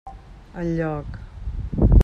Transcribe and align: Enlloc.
Enlloc. 0.61 1.11